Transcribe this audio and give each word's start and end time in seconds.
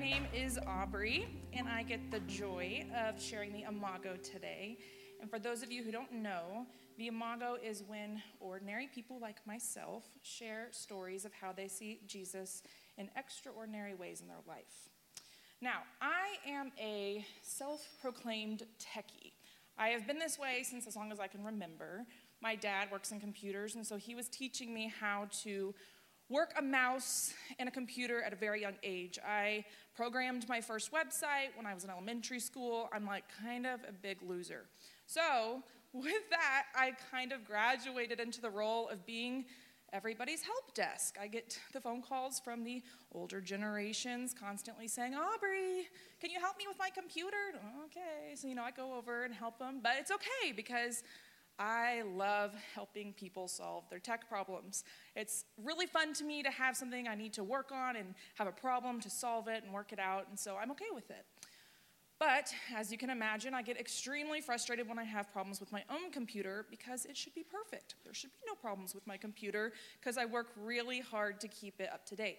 name 0.00 0.26
is 0.32 0.58
Aubree, 0.66 1.26
and 1.52 1.68
I 1.68 1.82
get 1.82 2.10
the 2.10 2.20
joy 2.20 2.86
of 2.96 3.20
sharing 3.20 3.52
the 3.52 3.64
Imago 3.68 4.16
today. 4.22 4.78
And 5.20 5.28
for 5.28 5.38
those 5.38 5.62
of 5.62 5.70
you 5.70 5.82
who 5.82 5.92
don't 5.92 6.10
know, 6.10 6.64
the 6.96 7.08
Imago 7.08 7.58
is 7.62 7.84
when 7.86 8.22
ordinary 8.40 8.88
people 8.94 9.18
like 9.20 9.46
myself 9.46 10.04
share 10.22 10.68
stories 10.70 11.26
of 11.26 11.34
how 11.34 11.52
they 11.52 11.68
see 11.68 12.00
Jesus 12.06 12.62
in 12.96 13.10
extraordinary 13.14 13.92
ways 13.92 14.22
in 14.22 14.26
their 14.26 14.38
life. 14.48 14.88
Now, 15.60 15.82
I 16.00 16.50
am 16.50 16.72
a 16.80 17.22
self 17.42 17.86
proclaimed 18.00 18.62
techie. 18.78 19.32
I 19.76 19.88
have 19.88 20.06
been 20.06 20.18
this 20.18 20.38
way 20.38 20.62
since 20.62 20.86
as 20.86 20.96
long 20.96 21.12
as 21.12 21.20
I 21.20 21.26
can 21.26 21.44
remember. 21.44 22.06
My 22.40 22.56
dad 22.56 22.90
works 22.90 23.12
in 23.12 23.20
computers, 23.20 23.74
and 23.74 23.86
so 23.86 23.98
he 23.98 24.14
was 24.14 24.28
teaching 24.28 24.72
me 24.72 24.90
how 24.98 25.28
to 25.42 25.74
work 26.30 26.54
a 26.56 26.62
mouse 26.62 27.34
and 27.58 27.68
a 27.68 27.72
computer 27.72 28.22
at 28.22 28.32
a 28.32 28.36
very 28.36 28.62
young 28.62 28.76
age. 28.82 29.18
I 29.26 29.64
programmed 29.94 30.48
my 30.48 30.60
first 30.60 30.92
website 30.92 31.56
when 31.56 31.66
I 31.66 31.74
was 31.74 31.84
in 31.84 31.90
elementary 31.90 32.40
school. 32.40 32.88
I'm 32.92 33.04
like 33.04 33.24
kind 33.42 33.66
of 33.66 33.80
a 33.86 33.92
big 33.92 34.18
loser. 34.22 34.66
So, 35.06 35.62
with 35.92 36.30
that, 36.30 36.66
I 36.76 36.92
kind 37.10 37.32
of 37.32 37.44
graduated 37.44 38.20
into 38.20 38.40
the 38.40 38.48
role 38.48 38.88
of 38.88 39.04
being 39.04 39.44
everybody's 39.92 40.42
help 40.42 40.72
desk. 40.72 41.16
I 41.20 41.26
get 41.26 41.58
the 41.72 41.80
phone 41.80 42.00
calls 42.00 42.38
from 42.38 42.62
the 42.62 42.80
older 43.12 43.40
generations 43.40 44.32
constantly 44.32 44.86
saying, 44.86 45.14
Aubree, 45.14 45.86
can 46.20 46.30
you 46.30 46.38
help 46.38 46.56
me 46.58 46.66
with 46.68 46.78
my 46.78 46.90
computer? 46.90 47.36
Okay. 47.86 48.36
So, 48.36 48.46
you 48.46 48.54
know, 48.54 48.62
I 48.62 48.70
go 48.70 48.94
over 48.94 49.24
and 49.24 49.34
help 49.34 49.58
them, 49.58 49.80
but 49.82 49.92
it's 49.98 50.12
okay 50.12 50.52
because 50.54 51.02
I 51.60 52.02
love 52.16 52.54
helping 52.74 53.12
people 53.12 53.46
solve 53.46 53.84
their 53.90 53.98
tech 53.98 54.26
problems. 54.30 54.82
It's 55.14 55.44
really 55.62 55.86
fun 55.86 56.14
to 56.14 56.24
me 56.24 56.42
to 56.42 56.50
have 56.50 56.74
something 56.74 57.06
I 57.06 57.14
need 57.14 57.34
to 57.34 57.44
work 57.44 57.70
on 57.70 57.96
and 57.96 58.14
have 58.36 58.46
a 58.46 58.52
problem 58.52 58.98
to 59.02 59.10
solve 59.10 59.46
it 59.46 59.62
and 59.62 59.72
work 59.72 59.92
it 59.92 59.98
out, 59.98 60.26
and 60.30 60.38
so 60.38 60.56
I'm 60.56 60.70
okay 60.70 60.86
with 60.94 61.10
it. 61.10 61.26
But 62.18 62.52
as 62.74 62.90
you 62.90 62.96
can 62.96 63.10
imagine, 63.10 63.52
I 63.52 63.62
get 63.62 63.78
extremely 63.78 64.40
frustrated 64.40 64.88
when 64.88 64.98
I 64.98 65.04
have 65.04 65.30
problems 65.32 65.60
with 65.60 65.70
my 65.70 65.84
own 65.90 66.10
computer 66.10 66.66
because 66.70 67.04
it 67.04 67.16
should 67.16 67.34
be 67.34 67.44
perfect. 67.44 67.94
There 68.04 68.14
should 68.14 68.30
be 68.30 68.46
no 68.46 68.54
problems 68.54 68.94
with 68.94 69.06
my 69.06 69.18
computer 69.18 69.72
because 69.98 70.16
I 70.16 70.24
work 70.24 70.48
really 70.56 71.00
hard 71.00 71.40
to 71.40 71.48
keep 71.48 71.80
it 71.80 71.90
up 71.92 72.06
to 72.06 72.16
date. 72.16 72.38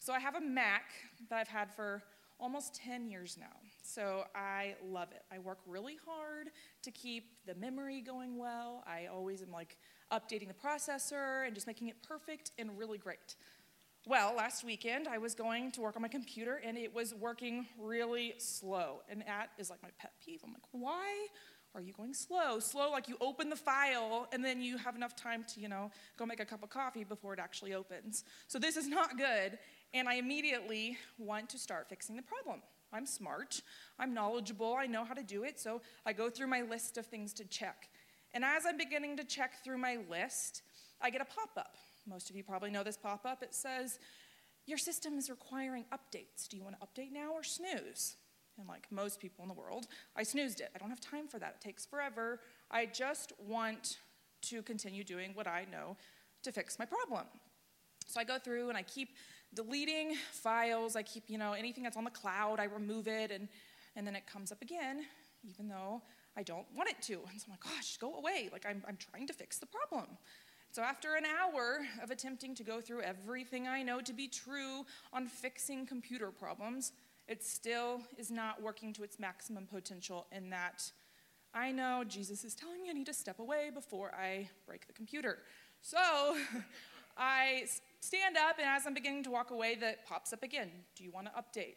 So 0.00 0.12
I 0.12 0.18
have 0.20 0.34
a 0.34 0.40
Mac 0.40 0.84
that 1.28 1.38
I've 1.38 1.48
had 1.48 1.74
for 1.74 2.02
almost 2.38 2.74
10 2.74 3.08
years 3.08 3.36
now. 3.38 3.56
So 3.82 4.24
I 4.34 4.74
love 4.84 5.08
it. 5.12 5.22
I 5.32 5.38
work 5.38 5.58
really 5.66 5.98
hard 6.06 6.50
to 6.82 6.90
keep 6.90 7.30
the 7.46 7.54
memory 7.54 8.00
going 8.00 8.36
well. 8.36 8.84
I 8.86 9.06
always 9.06 9.42
am 9.42 9.52
like 9.52 9.78
updating 10.12 10.48
the 10.48 10.54
processor 10.54 11.46
and 11.46 11.54
just 11.54 11.66
making 11.66 11.88
it 11.88 12.02
perfect 12.02 12.52
and 12.58 12.76
really 12.78 12.98
great. 12.98 13.36
Well, 14.06 14.34
last 14.36 14.62
weekend 14.64 15.08
I 15.08 15.18
was 15.18 15.34
going 15.34 15.72
to 15.72 15.80
work 15.80 15.96
on 15.96 16.02
my 16.02 16.08
computer 16.08 16.60
and 16.64 16.78
it 16.78 16.94
was 16.94 17.14
working 17.14 17.66
really 17.78 18.34
slow. 18.38 19.02
And 19.10 19.22
that 19.26 19.48
is 19.58 19.70
like 19.70 19.82
my 19.82 19.90
pet 19.98 20.12
peeve. 20.24 20.42
I'm 20.44 20.52
like, 20.52 20.62
why 20.70 21.26
are 21.74 21.80
you 21.80 21.92
going 21.92 22.14
slow? 22.14 22.58
Slow, 22.58 22.90
like 22.90 23.08
you 23.08 23.16
open 23.20 23.50
the 23.50 23.56
file 23.56 24.28
and 24.32 24.44
then 24.44 24.62
you 24.62 24.78
have 24.78 24.96
enough 24.96 25.16
time 25.16 25.44
to, 25.54 25.60
you 25.60 25.68
know, 25.68 25.90
go 26.16 26.24
make 26.24 26.40
a 26.40 26.44
cup 26.44 26.62
of 26.62 26.70
coffee 26.70 27.04
before 27.04 27.34
it 27.34 27.40
actually 27.40 27.74
opens. 27.74 28.24
So 28.46 28.58
this 28.58 28.76
is 28.76 28.88
not 28.88 29.18
good. 29.18 29.58
And 29.96 30.08
I 30.08 30.14
immediately 30.14 30.98
want 31.18 31.48
to 31.50 31.58
start 31.58 31.88
fixing 31.88 32.16
the 32.16 32.22
problem. 32.22 32.62
I'm 32.92 33.06
smart, 33.06 33.60
I'm 33.98 34.14
knowledgeable, 34.14 34.74
I 34.74 34.86
know 34.86 35.04
how 35.04 35.14
to 35.14 35.22
do 35.22 35.42
it. 35.42 35.58
So 35.58 35.82
I 36.04 36.12
go 36.12 36.30
through 36.30 36.46
my 36.46 36.62
list 36.62 36.98
of 36.98 37.06
things 37.06 37.32
to 37.34 37.44
check. 37.44 37.88
And 38.32 38.44
as 38.44 38.64
I'm 38.66 38.76
beginning 38.76 39.16
to 39.16 39.24
check 39.24 39.64
through 39.64 39.78
my 39.78 39.98
list, 40.08 40.62
I 41.00 41.10
get 41.10 41.20
a 41.20 41.24
pop 41.24 41.50
up 41.56 41.76
most 42.08 42.30
of 42.30 42.36
you 42.36 42.42
probably 42.42 42.70
know 42.70 42.82
this 42.82 42.96
pop 42.96 43.26
up. 43.26 43.42
It 43.42 43.54
says, 43.54 43.98
Your 44.66 44.78
system 44.78 45.18
is 45.18 45.28
requiring 45.28 45.84
updates. 45.92 46.48
Do 46.48 46.56
you 46.56 46.62
want 46.62 46.76
to 46.80 46.86
update 46.86 47.12
now 47.12 47.32
or 47.32 47.42
snooze? 47.42 48.16
And 48.58 48.66
like 48.66 48.86
most 48.90 49.20
people 49.20 49.42
in 49.42 49.48
the 49.48 49.54
world, 49.54 49.86
I 50.16 50.22
snoozed 50.22 50.60
it. 50.60 50.70
I 50.74 50.78
don't 50.78 50.88
have 50.88 51.00
time 51.00 51.28
for 51.28 51.38
that. 51.38 51.56
It 51.60 51.64
takes 51.64 51.84
forever. 51.84 52.40
I 52.70 52.86
just 52.86 53.32
want 53.38 53.98
to 54.42 54.62
continue 54.62 55.04
doing 55.04 55.32
what 55.34 55.46
I 55.46 55.66
know 55.70 55.96
to 56.42 56.52
fix 56.52 56.78
my 56.78 56.86
problem. 56.86 57.26
So 58.16 58.20
I 58.22 58.24
go 58.24 58.38
through 58.38 58.70
and 58.70 58.78
I 58.78 58.82
keep 58.82 59.10
deleting 59.52 60.14
files. 60.32 60.96
I 60.96 61.02
keep, 61.02 61.24
you 61.28 61.36
know, 61.36 61.52
anything 61.52 61.84
that's 61.84 61.98
on 61.98 62.04
the 62.04 62.10
cloud, 62.10 62.58
I 62.58 62.64
remove 62.64 63.08
it, 63.08 63.30
and, 63.30 63.46
and 63.94 64.06
then 64.06 64.16
it 64.16 64.26
comes 64.26 64.50
up 64.50 64.62
again, 64.62 65.04
even 65.46 65.68
though 65.68 66.00
I 66.34 66.42
don't 66.42 66.64
want 66.74 66.88
it 66.88 67.02
to. 67.02 67.20
And 67.30 67.38
so 67.38 67.44
I'm 67.48 67.50
like, 67.50 67.60
gosh, 67.60 67.98
go 67.98 68.16
away. 68.16 68.48
Like, 68.50 68.64
I'm, 68.64 68.82
I'm 68.88 68.96
trying 68.96 69.26
to 69.26 69.34
fix 69.34 69.58
the 69.58 69.66
problem. 69.66 70.06
So, 70.72 70.80
after 70.80 71.16
an 71.16 71.24
hour 71.26 71.80
of 72.02 72.10
attempting 72.10 72.54
to 72.54 72.64
go 72.64 72.80
through 72.80 73.02
everything 73.02 73.68
I 73.68 73.82
know 73.82 74.00
to 74.00 74.14
be 74.14 74.28
true 74.28 74.86
on 75.12 75.26
fixing 75.26 75.84
computer 75.84 76.30
problems, 76.30 76.92
it 77.28 77.44
still 77.44 78.00
is 78.16 78.30
not 78.30 78.62
working 78.62 78.94
to 78.94 79.02
its 79.02 79.18
maximum 79.18 79.66
potential 79.66 80.26
in 80.32 80.48
that 80.48 80.90
I 81.52 81.70
know 81.70 82.02
Jesus 82.02 82.44
is 82.44 82.54
telling 82.54 82.82
me 82.82 82.88
I 82.88 82.94
need 82.94 83.06
to 83.06 83.14
step 83.14 83.40
away 83.40 83.70
before 83.74 84.14
I 84.14 84.48
break 84.66 84.86
the 84.86 84.94
computer. 84.94 85.40
So, 85.82 85.98
I 87.16 87.64
stand 88.00 88.36
up, 88.36 88.58
and 88.58 88.66
as 88.66 88.86
I'm 88.86 88.94
beginning 88.94 89.22
to 89.24 89.30
walk 89.30 89.50
away, 89.50 89.74
that 89.76 90.06
pops 90.06 90.32
up 90.32 90.42
again. 90.42 90.70
Do 90.94 91.04
you 91.04 91.10
want 91.10 91.26
to 91.26 91.32
update? 91.32 91.76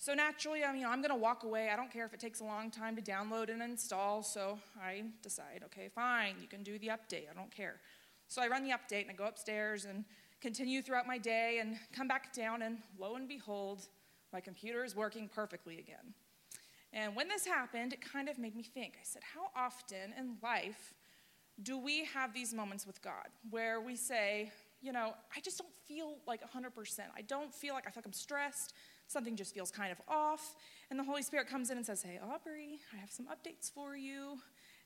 So 0.00 0.14
naturally, 0.14 0.62
I 0.62 0.72
mean, 0.72 0.86
I'm 0.86 1.00
going 1.00 1.10
to 1.10 1.16
walk 1.16 1.42
away. 1.42 1.70
I 1.70 1.76
don't 1.76 1.90
care 1.90 2.06
if 2.06 2.14
it 2.14 2.20
takes 2.20 2.40
a 2.40 2.44
long 2.44 2.70
time 2.70 2.94
to 2.94 3.02
download 3.02 3.50
and 3.50 3.60
install. 3.60 4.22
So 4.22 4.60
I 4.80 5.02
decide, 5.22 5.62
okay, 5.64 5.88
fine, 5.92 6.36
you 6.40 6.46
can 6.46 6.62
do 6.62 6.78
the 6.78 6.88
update. 6.88 7.24
I 7.28 7.34
don't 7.34 7.50
care. 7.50 7.80
So 8.28 8.40
I 8.40 8.46
run 8.46 8.62
the 8.62 8.70
update 8.70 9.02
and 9.02 9.10
I 9.10 9.14
go 9.14 9.26
upstairs 9.26 9.86
and 9.86 10.04
continue 10.40 10.82
throughout 10.82 11.06
my 11.06 11.18
day 11.18 11.58
and 11.60 11.76
come 11.92 12.06
back 12.06 12.32
down, 12.32 12.62
and 12.62 12.78
lo 12.98 13.16
and 13.16 13.26
behold, 13.26 13.88
my 14.32 14.40
computer 14.40 14.84
is 14.84 14.94
working 14.94 15.28
perfectly 15.28 15.78
again. 15.78 16.14
And 16.92 17.16
when 17.16 17.28
this 17.28 17.44
happened, 17.44 17.92
it 17.92 18.00
kind 18.00 18.28
of 18.28 18.38
made 18.38 18.54
me 18.54 18.62
think. 18.62 18.94
I 18.96 19.04
said, 19.04 19.22
How 19.34 19.48
often 19.56 20.14
in 20.16 20.36
life 20.42 20.94
do 21.62 21.76
we 21.76 22.04
have 22.04 22.32
these 22.32 22.54
moments 22.54 22.86
with 22.86 23.02
God 23.02 23.26
where 23.50 23.80
we 23.80 23.96
say, 23.96 24.52
you 24.80 24.92
know, 24.92 25.14
I 25.36 25.40
just 25.40 25.58
don't 25.58 25.72
feel 25.86 26.18
like 26.26 26.40
100%. 26.42 27.00
I 27.16 27.22
don't 27.22 27.52
feel 27.52 27.74
like 27.74 27.86
I 27.86 27.90
feel 27.90 28.00
like 28.00 28.06
I'm 28.06 28.12
stressed. 28.12 28.74
Something 29.06 29.36
just 29.36 29.54
feels 29.54 29.70
kind 29.70 29.90
of 29.90 29.98
off. 30.06 30.54
And 30.90 30.98
the 30.98 31.04
Holy 31.04 31.22
Spirit 31.22 31.48
comes 31.48 31.70
in 31.70 31.76
and 31.76 31.84
says, 31.86 32.02
Hey, 32.02 32.18
Aubree, 32.22 32.78
I 32.94 32.96
have 32.98 33.10
some 33.10 33.26
updates 33.26 33.72
for 33.72 33.96
you. 33.96 34.38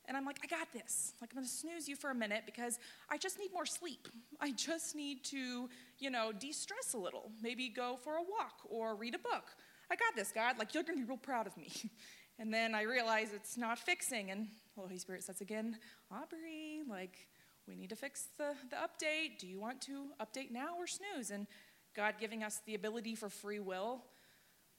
And 0.05 0.17
I'm 0.17 0.25
like, 0.25 0.39
I 0.43 0.47
got 0.47 0.71
this. 0.73 1.13
Like, 1.21 1.29
I'm 1.31 1.37
gonna 1.37 1.47
snooze 1.47 1.87
you 1.87 1.95
for 1.95 2.09
a 2.09 2.15
minute 2.15 2.43
because 2.45 2.77
I 3.09 3.17
just 3.17 3.39
need 3.39 3.53
more 3.53 3.65
sleep. 3.65 4.07
I 4.41 4.51
just 4.51 4.95
need 4.95 5.23
to, 5.25 5.69
you 5.99 6.09
know, 6.09 6.33
de 6.33 6.51
stress 6.51 6.93
a 6.93 6.97
little. 6.97 7.31
Maybe 7.41 7.69
go 7.69 7.97
for 8.03 8.15
a 8.15 8.21
walk 8.21 8.59
or 8.69 8.95
read 8.95 9.15
a 9.15 9.19
book. 9.19 9.45
I 9.89 9.95
got 9.95 10.15
this, 10.15 10.31
God. 10.31 10.57
Like, 10.57 10.73
you're 10.73 10.83
gonna 10.83 10.97
be 10.97 11.05
real 11.05 11.17
proud 11.17 11.47
of 11.47 11.55
me. 11.57 11.71
And 12.39 12.51
then 12.51 12.73
I 12.73 12.81
realize 12.81 13.29
it's 13.31 13.57
not 13.57 13.77
fixing. 13.77 14.31
And 14.31 14.47
Holy 14.75 14.97
Spirit 14.97 15.23
says 15.23 15.39
again, 15.39 15.77
Aubree, 16.11 16.81
like, 16.89 17.27
we 17.67 17.75
need 17.75 17.89
to 17.89 17.95
fix 17.95 18.27
the, 18.37 18.53
the 18.69 18.75
update. 18.75 19.39
Do 19.39 19.47
you 19.47 19.59
want 19.59 19.81
to 19.81 20.07
update 20.21 20.51
now 20.51 20.75
or 20.77 20.87
snooze? 20.87 21.31
And 21.31 21.47
God 21.95 22.15
giving 22.19 22.43
us 22.43 22.61
the 22.65 22.75
ability 22.75 23.15
for 23.15 23.29
free 23.29 23.59
will 23.59 24.03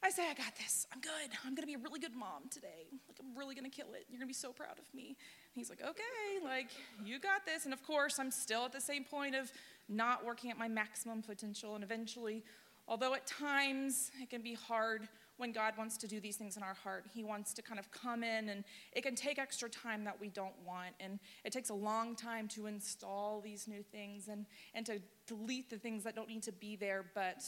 I 0.05 0.11
say, 0.11 0.23
I 0.31 0.35
got 0.35 0.55
this. 0.57 0.87
I'm 0.93 1.01
good. 1.01 1.31
I'm 1.47 1.55
going 1.55 1.63
to 1.63 1.67
be 1.67 1.75
a 1.75 1.79
really 1.79 1.99
good 1.99 2.15
mom 2.15 2.43
today. 2.51 2.89
Like, 3.09 3.17
I'm 3.19 3.35
really 3.39 3.55
going 3.55 3.65
to 3.65 3.75
kill 3.75 3.95
it. 3.95 4.05
You're 4.11 4.19
going 4.19 4.29
to 4.29 4.31
be 4.31 4.35
so 4.35 4.53
proud 4.53 4.79
of 4.79 4.85
me. 4.93 5.07
And 5.07 5.55
he's 5.55 5.71
like, 5.71 5.81
okay, 5.81 6.45
like, 6.45 6.69
you 7.03 7.19
got 7.19 7.47
this. 7.47 7.65
And 7.65 7.73
of 7.73 7.83
course, 7.83 8.19
I'm 8.19 8.31
still 8.31 8.67
at 8.67 8.73
the 8.73 8.83
same 8.83 9.05
point 9.05 9.35
of 9.35 9.51
not 9.89 10.23
working 10.23 10.51
at 10.51 10.59
my 10.59 10.69
maximum 10.69 11.23
potential. 11.23 11.75
And 11.75 11.83
eventually, 11.83 12.45
although 12.87 13.15
at 13.15 13.27
times 13.27 14.11
it 14.21 14.29
can 14.29 14.43
be 14.43 14.53
hard 14.53 15.09
when 15.37 15.53
God 15.53 15.75
wants 15.77 15.97
to 15.99 16.07
do 16.07 16.21
these 16.21 16.37
things 16.37 16.57
in 16.57 16.63
our 16.63 16.75
heart, 16.75 17.07
He 17.13 17.25
wants 17.25 17.53
to 17.55 17.63
kind 17.63 17.79
of 17.81 17.91
come 17.91 18.23
in 18.23 18.49
and 18.49 18.65
it 18.93 19.03
can 19.03 19.15
take 19.15 19.39
extra 19.39 19.69
time 19.69 20.05
that 20.05 20.21
we 20.21 20.29
don't 20.29 20.55
want. 20.65 20.95
And 21.01 21.19
it 21.45 21.53
takes 21.53 21.71
a 21.71 21.75
long 21.75 22.15
time 22.15 22.49
to 22.49 22.67
install 22.67 23.41
these 23.41 23.67
new 23.67 23.83
things 23.83 24.29
and, 24.29 24.47
and 24.75 24.87
to 24.87 25.01
delete 25.27 25.71
the 25.71 25.79
things 25.79 26.05
that 26.05 26.15
don't 26.15 26.29
need 26.29 26.43
to 26.45 26.53
be 26.53 26.77
there. 26.77 27.05
But 27.15 27.43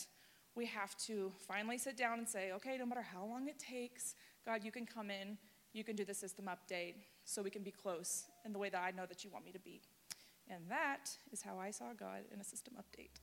we 0.54 0.66
have 0.66 0.96
to 1.06 1.32
finally 1.46 1.78
sit 1.78 1.96
down 1.96 2.18
and 2.18 2.28
say, 2.28 2.52
okay, 2.52 2.76
no 2.78 2.86
matter 2.86 3.02
how 3.02 3.24
long 3.24 3.46
it 3.48 3.58
takes, 3.58 4.14
God, 4.44 4.64
you 4.64 4.72
can 4.72 4.86
come 4.86 5.10
in, 5.10 5.38
you 5.72 5.84
can 5.84 5.94
do 5.94 6.04
the 6.04 6.14
system 6.14 6.46
update 6.46 6.94
so 7.24 7.42
we 7.42 7.50
can 7.50 7.62
be 7.62 7.70
close 7.70 8.24
in 8.44 8.52
the 8.52 8.58
way 8.58 8.70
that 8.70 8.82
I 8.82 8.90
know 8.90 9.06
that 9.06 9.22
you 9.24 9.30
want 9.30 9.44
me 9.44 9.52
to 9.52 9.58
be. 9.58 9.82
And 10.48 10.62
that 10.68 11.10
is 11.32 11.42
how 11.42 11.58
I 11.58 11.70
saw 11.70 11.92
God 11.98 12.22
in 12.32 12.40
a 12.40 12.44
system 12.44 12.74
update. 12.78 13.20